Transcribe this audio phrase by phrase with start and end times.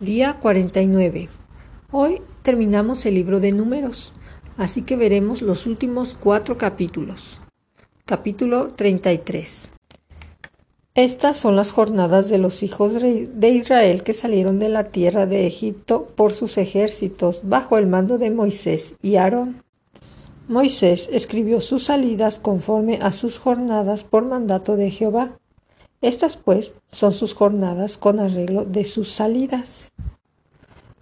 [0.00, 1.28] Día 49.
[1.92, 4.14] Hoy terminamos el libro de números,
[4.56, 7.38] así que veremos los últimos cuatro capítulos.
[8.06, 9.68] Capítulo 33.
[10.94, 15.46] Estas son las jornadas de los hijos de Israel que salieron de la tierra de
[15.46, 19.62] Egipto por sus ejércitos bajo el mando de Moisés y Aarón.
[20.48, 25.39] Moisés escribió sus salidas conforme a sus jornadas por mandato de Jehová.
[26.00, 29.92] Estas pues son sus jornadas con arreglo de sus salidas.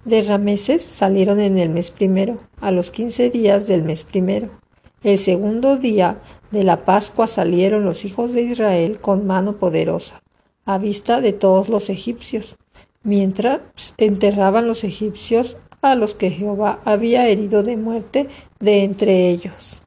[0.05, 4.51] De Rameses salieron en el mes primero, a los quince días del mes primero.
[5.05, 6.21] El segundo día
[6.51, 10.23] de la Pascua salieron los hijos de Israel con mano poderosa,
[10.65, 12.57] a vista de todos los egipcios,
[13.05, 13.61] mientras
[13.99, 18.27] enterraban los egipcios a los que Jehová había herido de muerte
[18.59, 19.81] de entre ellos.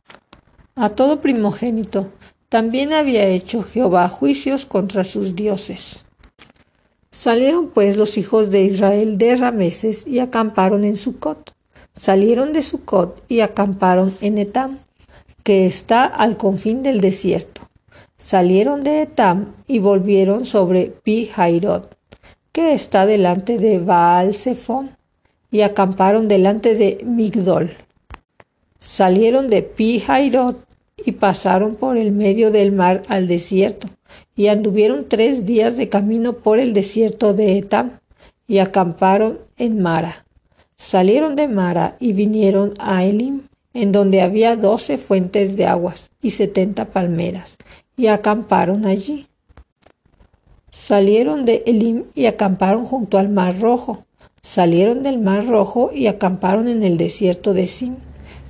[0.76, 2.12] A todo primogénito
[2.52, 6.04] también había hecho Jehová juicios contra sus dioses.
[7.10, 11.54] Salieron pues los hijos de Israel de Rameses y acamparon en Sucot.
[11.94, 14.80] Salieron de Sucot y acamparon en Etam,
[15.44, 17.62] que está al confín del desierto.
[18.18, 21.96] Salieron de Etam y volvieron sobre Pi Jairot,
[22.52, 24.98] que está delante de Baal Zephon,
[25.52, 27.78] y acamparon delante de Migdol.
[28.78, 30.68] Salieron de Pi Jairot
[31.06, 33.90] y pasaron por el medio del mar al desierto,
[34.36, 38.00] y anduvieron tres días de camino por el desierto de Etam,
[38.48, 40.26] y acamparon en Mara.
[40.78, 43.44] Salieron de Mara y vinieron a Elim,
[43.74, 47.58] en donde había doce fuentes de aguas y setenta palmeras,
[47.96, 49.28] y acamparon allí.
[50.72, 54.06] Salieron de Elim y acamparon junto al mar rojo.
[54.42, 57.98] Salieron del mar rojo y acamparon en el desierto de Sin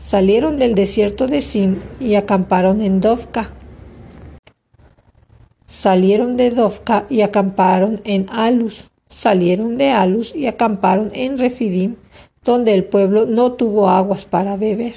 [0.01, 3.51] salieron del desierto de Sin y acamparon en Dovka.
[5.65, 8.89] Salieron de Dovka y acamparon en Alus.
[9.09, 11.95] Salieron de Alus y acamparon en Refidim,
[12.43, 14.95] donde el pueblo no tuvo aguas para beber.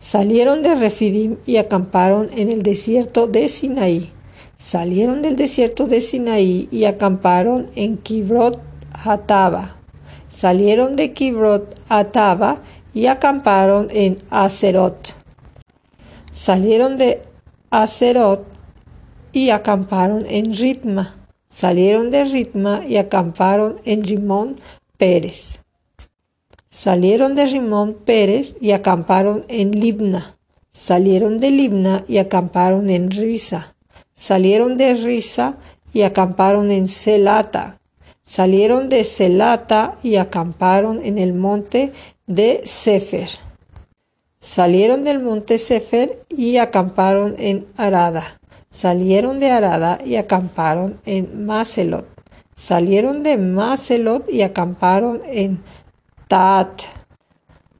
[0.00, 4.12] Salieron de Refidim y acamparon en el desierto de Sinaí.
[4.58, 8.60] Salieron del desierto de Sinaí y acamparon en Kibrot
[8.92, 9.76] Hataba.
[10.28, 12.62] Salieron de Kibrot Hataba
[12.96, 15.14] y acamparon en Acerot.
[16.32, 17.22] Salieron de
[17.68, 18.46] Acerot
[19.34, 21.14] y acamparon en Ritma.
[21.46, 24.56] Salieron de Ritma y acamparon en Rimón
[24.96, 25.60] Pérez.
[26.70, 30.38] Salieron de Rimón Pérez y acamparon en Libna.
[30.72, 33.76] Salieron de Libna y acamparon en Risa.
[34.14, 35.58] Salieron de Risa
[35.92, 37.78] y acamparon en Celata.
[38.22, 41.92] Salieron de Celata y acamparon en el monte
[42.26, 43.28] de Sefer.
[44.40, 48.22] Salieron del monte Sefer y acamparon en Arada.
[48.68, 52.06] Salieron de Arada y acamparon en Maselot.
[52.54, 55.62] Salieron de Maselot y acamparon en
[56.28, 56.82] Taat.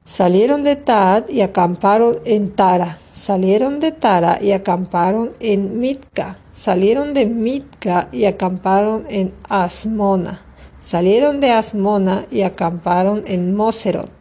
[0.03, 2.97] Salieron de Taat y acamparon en Tara.
[3.11, 6.37] Salieron de Tara y acamparon en Mitka.
[6.53, 10.39] Salieron de Mitka y acamparon en Asmona.
[10.79, 14.16] Salieron de Asmona y acamparon en Moserot.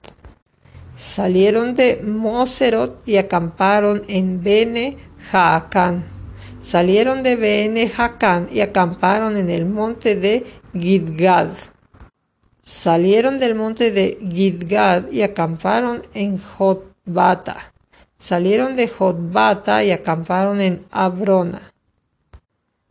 [0.97, 4.97] Salieron de Moserot y acamparon en Bene
[5.31, 6.07] Jaacán.
[6.63, 11.51] Salieron de Bene Jaacán y acamparon en el monte de Gidgad.
[12.65, 17.73] Salieron del monte de Gidgad y acamparon en Jotbata.
[18.17, 21.61] Salieron de Jotbata y acamparon en Abrona.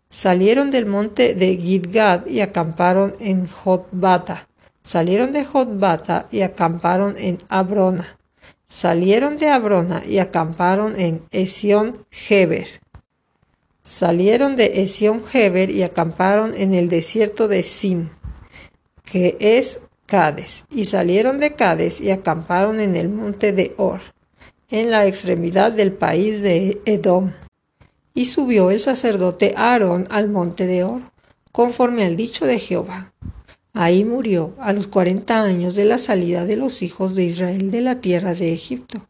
[0.09, 4.47] Salieron del monte de Gidgad y acamparon en Jotbata.
[4.85, 8.19] Salieron de Jotbata y acamparon en Abrona.
[8.67, 12.67] Salieron de Abrona y acamparon en Esión Geber.
[13.81, 18.11] Salieron de Esión Geber y acamparon en el desierto de Sin,
[19.03, 20.65] que es Cades.
[20.69, 24.01] Y salieron de Cades y acamparon en el monte de Or,
[24.69, 27.31] en la extremidad del país de Edom.
[28.13, 31.01] Y subió el sacerdote Aarón al monte de Or,
[31.51, 33.11] conforme al dicho de Jehová
[33.77, 37.81] Ahí murió a los cuarenta años de la salida de los hijos de Israel de
[37.81, 39.05] la tierra de Egipto,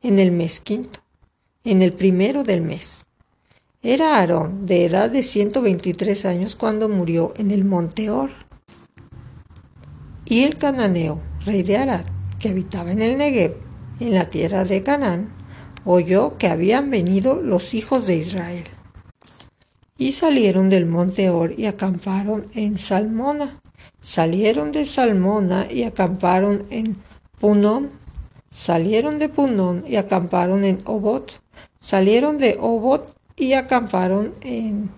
[0.00, 1.00] en el mes quinto,
[1.62, 3.04] en el primero del mes.
[3.82, 8.30] Era Aarón de edad de ciento veintitrés años cuando murió en el monte Or.
[10.24, 12.06] Y el cananeo, rey de Arad,
[12.38, 13.56] que habitaba en el Negev,
[14.00, 15.34] en la tierra de Canaán,
[15.84, 18.64] oyó que habían venido los hijos de Israel.
[19.98, 23.60] Y salieron del monte Or y acamparon en Salmona,
[24.00, 26.96] Salieron de Salmona y acamparon en
[27.40, 27.90] Punón.
[28.50, 31.40] Salieron de Punón y acamparon en Obot.
[31.78, 34.90] Salieron de Obot y acamparon en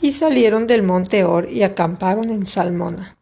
[0.00, 3.16] Y salieron del monte Or y acamparon en Salmona.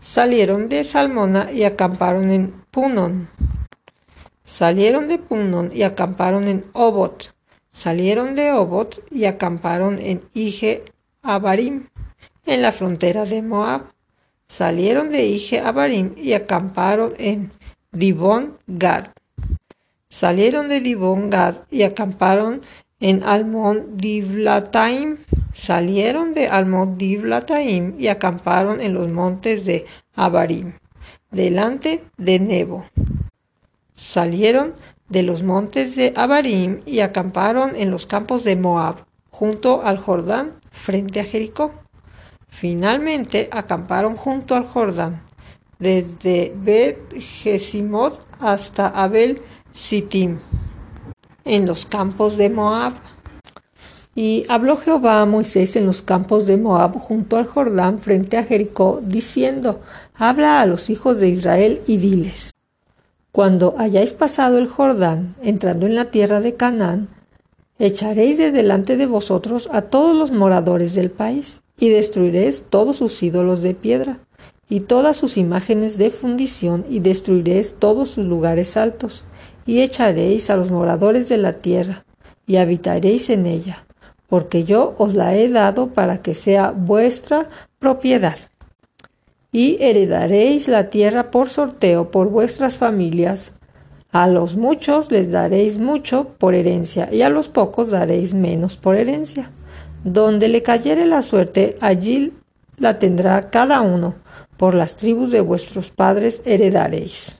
[0.00, 3.28] Salieron de Salmona y acamparon en Punon.
[4.44, 7.34] Salieron de Punon y acamparon en Obot.
[7.72, 10.84] Salieron de Obot y acamparon en Ije
[11.22, 11.88] Abarim,
[12.46, 13.92] en la frontera de Moab.
[14.46, 17.50] Salieron de Ije Abarim y acamparon en
[17.92, 19.04] Dibon Gad.
[20.08, 22.62] Salieron de Dibon Gad y acamparon
[23.00, 25.18] en Almon Divlataim.
[25.52, 30.74] Salieron de Almon Divlataim y acamparon en los montes de Abarim,
[31.30, 32.86] delante de Nebo.
[33.94, 34.74] Salieron
[35.08, 40.60] de los montes de Abarim y acamparon en los campos de Moab, junto al Jordán,
[40.70, 41.72] frente a Jericó.
[42.48, 45.22] Finalmente acamparon junto al Jordán,
[45.78, 50.38] desde Bet Gesimot hasta Abel Sittim,
[51.44, 52.94] en los campos de Moab.
[54.14, 58.44] Y habló Jehová a Moisés en los campos de Moab junto al Jordán frente a
[58.44, 59.82] Jericó, diciendo,
[60.14, 62.52] Habla a los hijos de Israel y diles,
[63.30, 67.08] Cuando hayáis pasado el Jordán, entrando en la tierra de Canaán,
[67.78, 73.22] echaréis de delante de vosotros a todos los moradores del país, y destruiréis todos sus
[73.22, 74.20] ídolos de piedra,
[74.68, 79.24] y todas sus imágenes de fundición, y destruiréis todos sus lugares altos,
[79.64, 82.04] y echaréis a los moradores de la tierra,
[82.46, 83.86] y habitaréis en ella
[84.28, 88.36] porque yo os la he dado para que sea vuestra propiedad.
[89.52, 93.52] Y heredaréis la tierra por sorteo por vuestras familias.
[94.10, 98.96] A los muchos les daréis mucho por herencia, y a los pocos daréis menos por
[98.96, 99.50] herencia.
[100.06, 102.32] Donde le cayere la suerte, allí
[102.78, 104.14] la tendrá cada uno.
[104.56, 107.32] Por las tribus de vuestros padres heredaréis.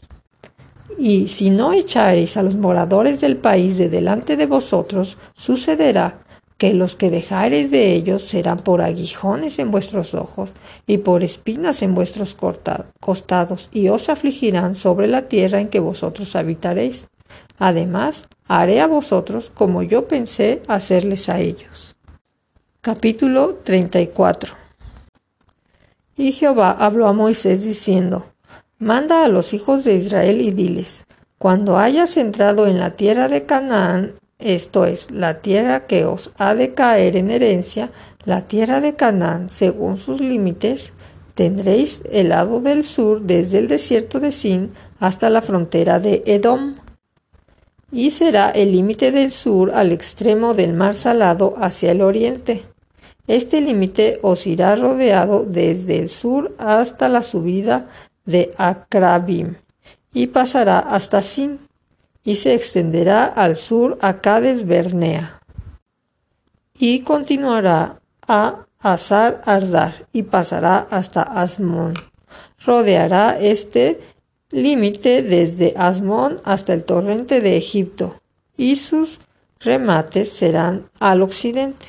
[0.99, 6.19] Y si no echareis a los moradores del país de delante de vosotros, sucederá
[6.59, 10.51] que los que dejareis de ellos serán por aguijones en vuestros ojos
[10.89, 16.35] y por espinas en vuestros costados, y os afligirán sobre la tierra en que vosotros
[16.35, 17.07] habitaréis.
[17.59, 21.96] Además, haré a vosotros como yo pensé hacerles a ellos.
[22.87, 24.55] Capítulo 34
[26.17, 28.27] Y Jehová habló a Moisés diciendo,
[28.79, 31.05] Manda a los hijos de Israel y diles,
[31.37, 36.55] Cuando hayas entrado en la tierra de Canaán esto es, la tierra que os ha
[36.55, 37.91] de caer en herencia,
[38.25, 40.93] la tierra de Canaán, según sus límites,
[41.35, 46.77] tendréis el lado del sur desde el desierto de Sin hasta la frontera de Edom.
[47.91, 52.63] Y será el límite del sur al extremo del mar salado hacia el oriente.
[53.27, 57.89] Este límite os irá rodeado desde el sur hasta la subida
[58.25, 59.57] de Akrabim
[60.13, 61.59] y pasará hasta Sin
[62.23, 65.41] y se extenderá al sur a Cades Bernea
[66.79, 71.95] y continuará a Azar Ardar y pasará hasta Asmón.
[72.65, 74.01] Rodeará este
[74.51, 78.17] límite desde Asmón hasta el torrente de Egipto
[78.57, 79.21] y sus
[79.61, 81.87] remates serán al occidente.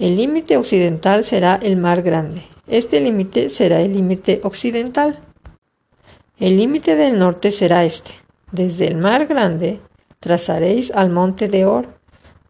[0.00, 2.42] El límite occidental será el mar grande.
[2.66, 5.20] Este límite será el límite occidental.
[6.38, 8.12] El límite del norte será este.
[8.50, 9.78] Desde el mar grande
[10.18, 11.86] trazaréis al monte de Or.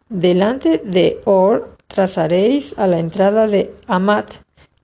[0.09, 4.33] Delante de Or trazaréis a la entrada de Amat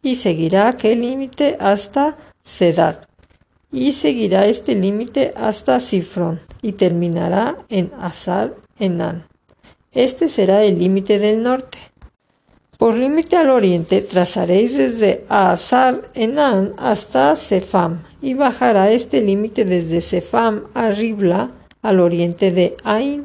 [0.02, 3.06] y seguirá aquel límite hasta Sedad
[3.70, 9.28] y seguirá este límite hasta Sifrón y terminará en Azar Enan.
[9.92, 11.78] Este será el límite del norte.
[12.78, 20.02] Por límite al oriente trazaréis desde Azar Enan hasta Sefam y bajará este límite desde
[20.02, 23.24] Sefam a Ribla al oriente de Ain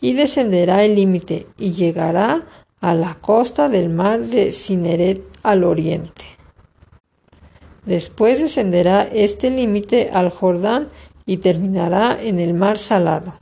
[0.00, 2.46] y descenderá el límite y llegará
[2.80, 6.24] a la costa del mar de Cineret al oriente.
[7.84, 10.86] Después descenderá este límite al Jordán
[11.26, 13.40] y terminará en el mar salado.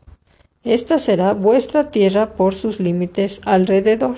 [0.65, 4.17] Esta será vuestra tierra por sus límites alrededor.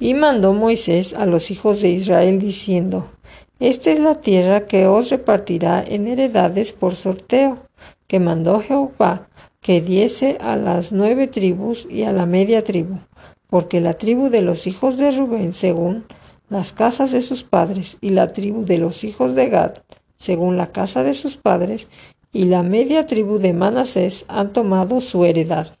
[0.00, 3.10] Y mandó Moisés a los hijos de Israel diciendo,
[3.58, 7.58] Esta es la tierra que os repartirá en heredades por sorteo,
[8.06, 9.28] que mandó Jehová
[9.60, 13.00] que diese a las nueve tribus y a la media tribu,
[13.48, 16.06] porque la tribu de los hijos de Rubén, según
[16.48, 19.74] las casas de sus padres, y la tribu de los hijos de Gad,
[20.16, 21.88] según la casa de sus padres,
[22.32, 25.74] y la media tribu de Manasés han tomado su heredad.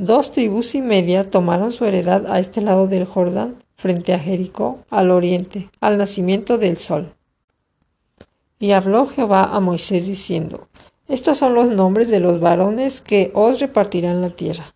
[0.00, 4.78] Dos tribus y media tomaron su heredad a este lado del Jordán, frente a Jericó,
[4.88, 7.12] al oriente, al nacimiento del sol.
[8.58, 10.68] Y habló Jehová a Moisés diciendo,
[11.06, 14.72] Estos son los nombres de los varones que os repartirán la tierra.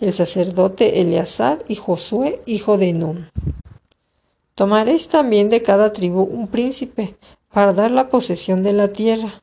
[0.00, 3.30] el sacerdote Eleazar y Josué, hijo de Nun.
[4.56, 7.14] Tomaréis también de cada tribu un príncipe
[7.52, 9.40] para dar la posesión de la tierra.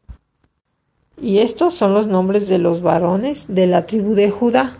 [1.22, 4.78] Y estos son los nombres de los varones de la tribu de Judá.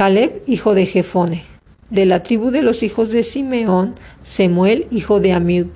[0.00, 1.44] Caleb, hijo de Jefone.
[1.90, 5.66] De la tribu de los hijos de Simeón, Semuel, hijo de Amiud.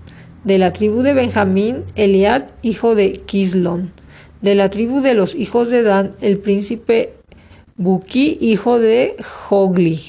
[0.44, 3.92] De la tribu de Benjamín, Eliad, hijo de Kislon.
[4.40, 7.12] De la tribu de los hijos de Dan, el príncipe
[7.76, 10.00] Buki, hijo de Jogli.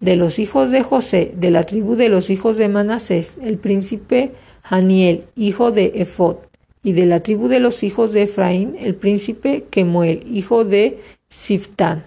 [0.00, 4.32] De los hijos de José, de la tribu de los hijos de Manasés, el príncipe
[4.62, 6.36] Haniel, hijo de Efod.
[6.82, 12.02] Y de la tribu de los hijos de Efraín, el príncipe Kemuel, hijo de Siftán.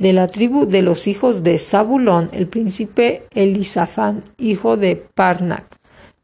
[0.00, 5.76] De la tribu de los hijos de Zabulón, el príncipe Elisafán, hijo de Parnac.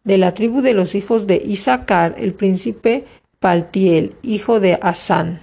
[0.03, 3.05] De la tribu de los hijos de Isaacar, el príncipe
[3.39, 5.41] Paltiel, hijo de Asán.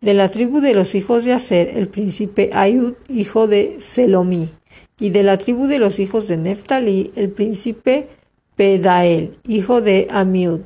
[0.00, 4.50] De la tribu de los hijos de Aser, el príncipe Ayud, hijo de Selomí.
[5.00, 8.10] Y de la tribu de los hijos de Neftalí, el príncipe
[8.54, 10.60] Pedael, hijo de Amiud.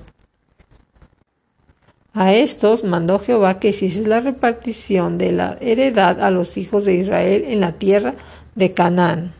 [2.19, 6.95] A estos mandó Jehová que hiciese la repartición de la heredad a los hijos de
[6.95, 8.15] Israel en la tierra
[8.55, 9.35] de Canaán.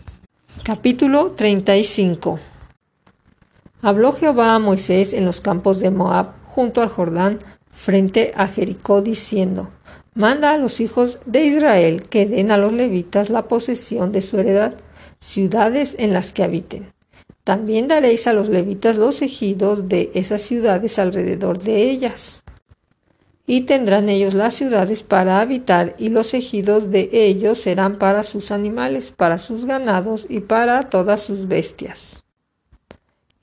[0.63, 2.39] Capítulo 35
[3.81, 7.39] Habló Jehová a Moisés en los campos de Moab, junto al Jordán,
[7.71, 9.71] frente a Jericó, diciendo,
[10.13, 14.39] Manda a los hijos de Israel que den a los levitas la posesión de su
[14.39, 14.75] heredad,
[15.19, 16.93] ciudades en las que habiten.
[17.43, 22.43] También daréis a los levitas los ejidos de esas ciudades alrededor de ellas
[23.47, 28.51] y tendrán ellos las ciudades para habitar, y los ejidos de ellos serán para sus
[28.51, 32.25] animales, para sus ganados y para todas sus bestias.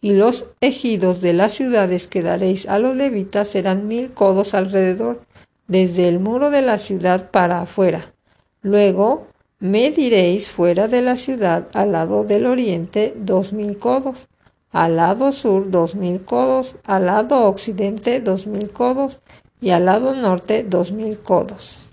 [0.02, 5.22] Y los ejidos de las ciudades que daréis a los levitas serán mil codos alrededor,
[5.68, 8.14] desde el muro de la ciudad para afuera.
[8.62, 9.28] Luego
[9.60, 14.28] mediréis fuera de la ciudad al lado del oriente dos mil codos,
[14.72, 19.20] al lado sur dos mil codos, al lado occidente dos mil codos,
[19.64, 21.88] y al lado norte dos mil codos.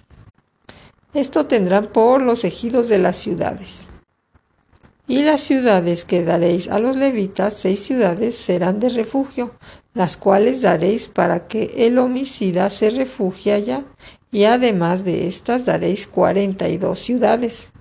[1.14, 3.86] Esto tendrán por los ejidos de las ciudades.
[5.06, 9.54] Y las ciudades que daréis a los levitas, seis ciudades serán de refugio,
[9.94, 13.84] las cuales daréis para que el homicida se refugie allá,
[14.32, 17.72] y además de estas daréis cuarenta y dos ciudades.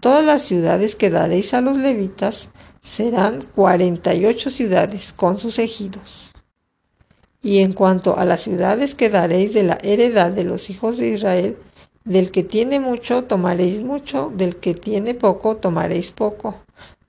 [0.00, 2.48] Todas las ciudades que daréis a los levitas
[2.80, 6.31] serán cuarenta y ocho ciudades con sus ejidos.
[7.42, 11.08] Y en cuanto a las ciudades que daréis de la heredad de los hijos de
[11.08, 11.56] Israel,
[12.04, 16.56] del que tiene mucho tomaréis mucho, del que tiene poco tomaréis poco.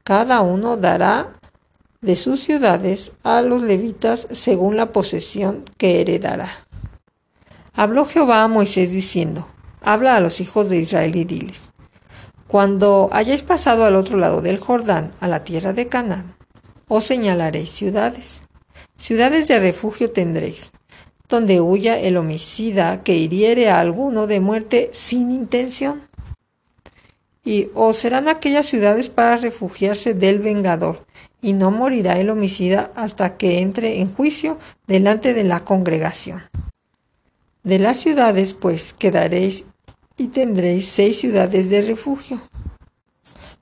[0.04, 1.34] Cada uno dará
[2.02, 6.50] de sus ciudades a los levitas según la posesión que heredará.
[7.74, 9.48] Habló Jehová a Moisés diciendo,
[9.82, 11.72] Habla a los hijos de Israel y diles,
[12.48, 16.36] Cuando hayáis pasado al otro lado del Jordán, a la tierra de Canaán,
[16.88, 18.43] os señalaréis ciudades
[18.98, 20.72] Ciudades de refugio tendréis,
[21.28, 26.08] donde huya el homicida que hiriere a alguno de muerte sin intención.
[27.44, 31.06] Y os serán aquellas ciudades para refugiarse del vengador,
[31.42, 34.58] y no morirá el homicida hasta que entre en juicio
[34.88, 36.44] delante de la congregación.
[37.64, 39.66] De las ciudades, pues, quedaréis
[40.18, 42.42] y tendréis seis ciudades de refugio.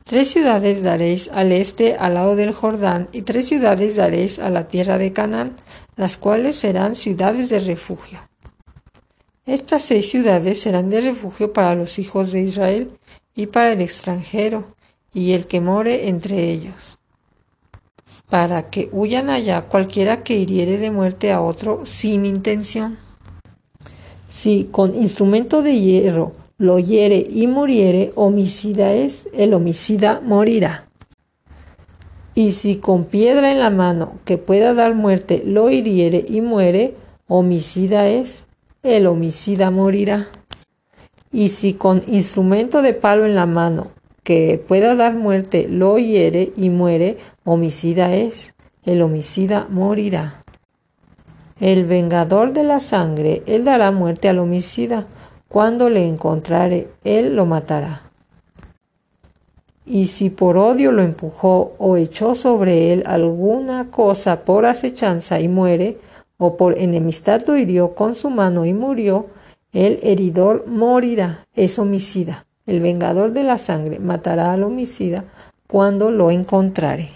[0.03, 4.67] Tres ciudades daréis al este al lado del Jordán, y tres ciudades daréis a la
[4.67, 5.55] tierra de Canaán,
[5.95, 8.19] las cuales serán ciudades de refugio.
[9.45, 12.91] Estas seis ciudades serán de refugio para los hijos de Israel
[13.35, 14.67] y para el extranjero
[15.13, 16.99] y el que more entre ellos,
[18.29, 22.97] para que huyan allá cualquiera que hiriere de muerte a otro sin intención.
[24.29, 30.85] Si con instrumento de hierro lo hiere y muriere, homicida es, el homicida morirá.
[32.35, 36.93] Y si con piedra en la mano que pueda dar muerte lo hiriere y muere,
[37.27, 38.45] homicida es,
[38.83, 40.27] el homicida morirá.
[41.31, 43.87] Y si con instrumento de palo en la mano
[44.21, 48.53] que pueda dar muerte lo hiere y muere, homicida es,
[48.85, 50.43] el homicida morirá.
[51.59, 55.07] El vengador de la sangre, él dará muerte al homicida,
[55.51, 58.03] cuando le encontrare, él lo matará.
[59.85, 65.49] Y si por odio lo empujó o echó sobre él alguna cosa por acechanza y
[65.49, 65.97] muere,
[66.37, 69.27] o por enemistad lo hirió con su mano y murió,
[69.73, 72.45] el heridor morirá, es homicida.
[72.65, 75.25] El vengador de la sangre matará al homicida
[75.67, 77.09] cuando lo encontrare.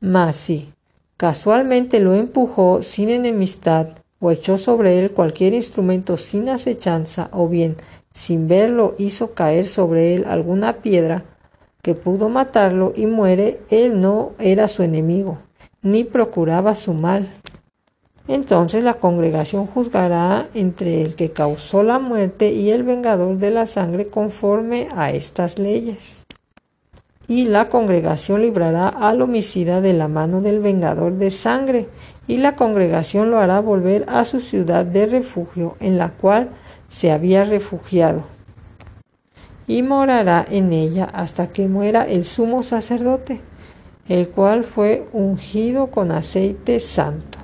[0.00, 0.74] Mas si
[1.16, 3.88] casualmente lo empujó sin enemistad
[4.20, 7.76] o echó sobre él cualquier instrumento sin acechanza, o bien
[8.12, 11.24] sin verlo hizo caer sobre él alguna piedra
[11.82, 15.38] que pudo matarlo y muere, él no era su enemigo,
[15.82, 17.28] ni procuraba su mal.
[18.26, 23.66] Entonces la congregación juzgará entre el que causó la muerte y el vengador de la
[23.66, 26.26] sangre conforme a estas leyes.
[27.26, 31.88] Y la congregación librará al homicida de la mano del vengador de sangre,
[32.28, 36.50] y la congregación lo hará volver a su ciudad de refugio en la cual
[36.88, 38.24] se había refugiado,
[39.66, 43.40] y morará en ella hasta que muera el sumo sacerdote,
[44.08, 47.38] el cual fue ungido con aceite santo.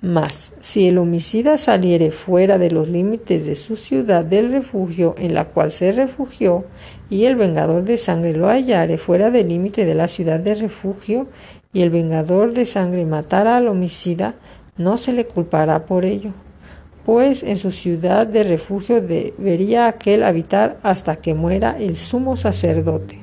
[0.00, 5.32] Mas, si el homicida saliere fuera de los límites de su ciudad del refugio en
[5.32, 6.66] la cual se refugió,
[7.08, 11.28] y el vengador de sangre lo hallare fuera del límite de la ciudad de refugio,
[11.74, 14.36] y el vengador de sangre matara al homicida,
[14.78, 16.32] no se le culpará por ello,
[17.04, 23.20] pues en su ciudad de refugio debería aquel habitar hasta que muera el sumo sacerdote.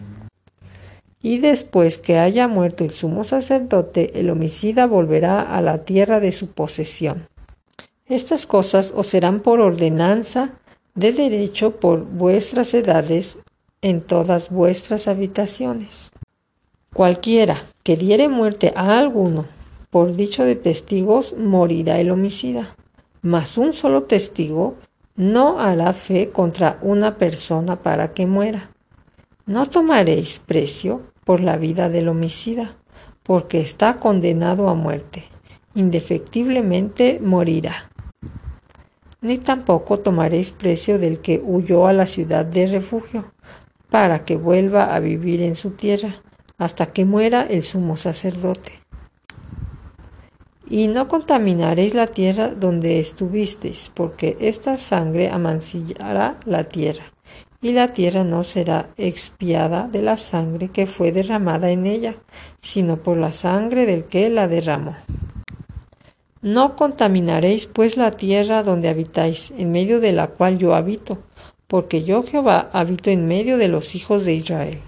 [1.24, 6.32] Y después que haya muerto el sumo sacerdote, el homicida volverá a la tierra de
[6.32, 7.28] su posesión.
[8.08, 10.56] Estas cosas os serán por ordenanza
[10.96, 13.38] de derecho por vuestras edades
[13.82, 16.11] en todas vuestras habitaciones.
[16.94, 19.46] Cualquiera que diere muerte a alguno
[19.92, 22.74] por dicho de testigos, morirá el homicida.
[23.22, 24.76] Mas un solo testigo
[25.18, 28.72] no hará fe contra una persona para que muera.
[29.46, 32.76] No tomaréis precio por la vida del homicida,
[33.22, 35.26] porque está condenado a muerte.
[35.76, 37.92] Indefectiblemente morirá.
[39.20, 43.34] Ni tampoco tomaréis precio del que huyó a la ciudad de refugio,
[43.90, 46.24] para que vuelva a vivir en su tierra
[46.62, 48.72] hasta que muera el sumo sacerdote.
[50.70, 57.06] Y no contaminaréis la tierra donde estuvisteis, porque esta sangre amancillará la tierra,
[57.64, 62.14] y la tierra no será expiada de la sangre que fue derramada en ella,
[62.62, 64.96] sino por la sangre del que la derramó.
[66.44, 71.24] No contaminaréis pues la tierra donde habitáis, en medio de la cual yo habito,
[71.66, 74.80] porque yo Jehová habito en medio de los hijos de Israel.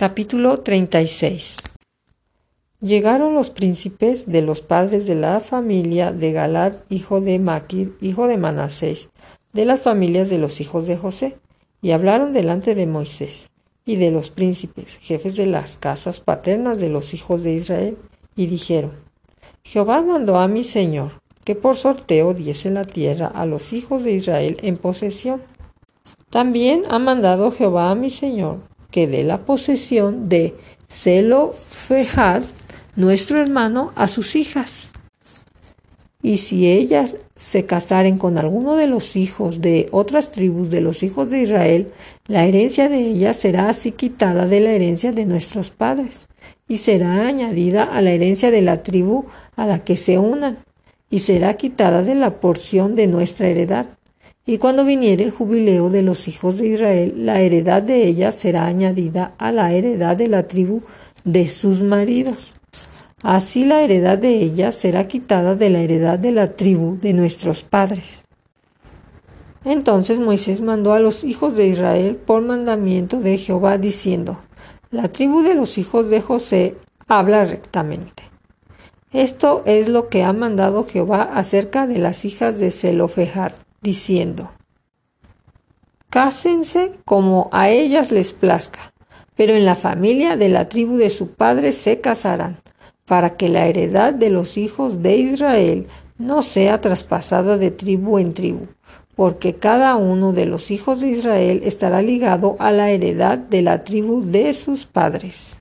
[0.00, 1.56] Capítulo 36
[2.80, 8.26] Llegaron los príncipes de los padres de la familia de Galad, hijo de Maquir, hijo
[8.26, 9.10] de Manasés,
[9.52, 11.36] de las familias de los hijos de José,
[11.82, 13.50] y hablaron delante de Moisés
[13.84, 17.98] y de los príncipes, jefes de las casas paternas de los hijos de Israel,
[18.34, 18.94] y dijeron,
[19.64, 24.12] Jehová mandó a mi Señor que por sorteo diese la tierra a los hijos de
[24.12, 25.42] Israel en posesión.
[26.30, 30.54] También ha mandado Jehová a mi Señor que dé la posesión de
[30.88, 32.42] Selo Fejad,
[32.96, 34.90] nuestro hermano, a sus hijas.
[36.22, 41.02] Y si ellas se casaren con alguno de los hijos de otras tribus de los
[41.02, 41.92] hijos de Israel,
[42.26, 46.28] la herencia de ellas será así quitada de la herencia de nuestros padres,
[46.68, 49.24] y será añadida a la herencia de la tribu
[49.56, 50.58] a la que se unan,
[51.08, 53.86] y será quitada de la porción de nuestra heredad.
[54.50, 58.66] Y cuando viniere el jubileo de los hijos de Israel, la heredad de ellas será
[58.66, 60.82] añadida a la heredad de la tribu
[61.22, 62.56] de sus maridos.
[63.22, 67.62] Así la heredad de ellas será quitada de la heredad de la tribu de nuestros
[67.62, 68.24] padres.
[69.64, 74.42] Entonces Moisés mandó a los hijos de Israel por mandamiento de Jehová diciendo,
[74.90, 76.74] La tribu de los hijos de José
[77.06, 78.24] habla rectamente.
[79.12, 84.50] Esto es lo que ha mandado Jehová acerca de las hijas de Zelofejad diciendo,
[86.10, 88.92] Cásense como a ellas les plazca,
[89.36, 92.60] pero en la familia de la tribu de su padre se casarán,
[93.06, 95.86] para que la heredad de los hijos de Israel
[96.18, 98.66] no sea traspasada de tribu en tribu,
[99.16, 103.84] porque cada uno de los hijos de Israel estará ligado a la heredad de la
[103.84, 105.56] tribu de sus padres.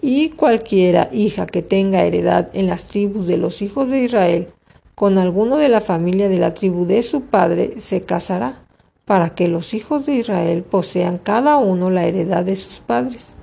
[0.00, 4.48] Y cualquiera hija que tenga heredad en las tribus de los hijos de Israel,
[4.94, 8.60] con alguno de la familia de la tribu de su padre se casará,
[9.04, 13.36] para que los hijos de Israel posean cada uno la heredad de sus padres,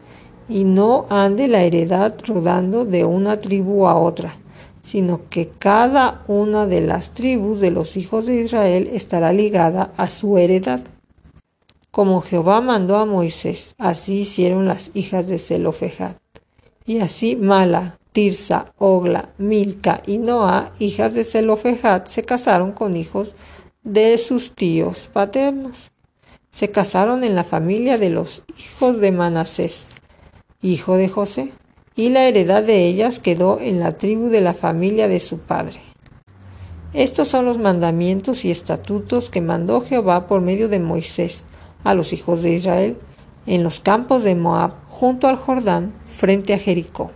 [0.49, 4.33] y no ande la heredad rodando de una tribu a otra,
[4.81, 10.07] sino que cada una de las tribus de los hijos de Israel estará ligada a
[10.07, 10.81] su heredad.
[11.91, 16.15] Como Jehová mandó a Moisés, así hicieron las hijas de Zelofejad.
[16.85, 23.35] Y así Mala, Tirsa, Ogla, Milca y Noa, hijas de Zelofejad, se casaron con hijos
[23.83, 25.91] de sus tíos paternos.
[26.51, 29.87] Se casaron en la familia de los hijos de Manasés,
[30.61, 31.53] hijo de José,
[31.95, 35.79] y la heredad de ellas quedó en la tribu de la familia de su padre.
[36.93, 41.45] Estos son los mandamientos y estatutos que mandó Jehová por medio de Moisés
[41.85, 42.97] a los hijos de Israel
[43.45, 47.11] en los campos de Moab junto al Jordán frente a Jericó.